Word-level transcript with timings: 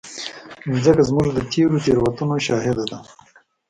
مځکه 0.69 1.01
زموږ 1.09 1.27
د 1.33 1.37
تېرو 1.51 1.77
تېروتنو 1.83 2.35
شاهد 2.47 2.77
ده. 2.89 2.97